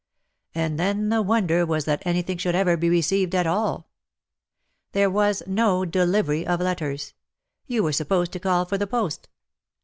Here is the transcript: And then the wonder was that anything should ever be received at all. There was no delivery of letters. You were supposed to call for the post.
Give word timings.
And 0.55 0.79
then 0.79 1.09
the 1.09 1.21
wonder 1.21 1.63
was 1.63 1.85
that 1.85 2.01
anything 2.07 2.39
should 2.39 2.55
ever 2.55 2.75
be 2.75 2.89
received 2.89 3.35
at 3.35 3.45
all. 3.45 3.91
There 4.93 5.11
was 5.11 5.43
no 5.45 5.85
delivery 5.85 6.43
of 6.43 6.59
letters. 6.59 7.13
You 7.67 7.83
were 7.83 7.93
supposed 7.93 8.31
to 8.31 8.39
call 8.39 8.65
for 8.65 8.79
the 8.79 8.87
post. 8.87 9.29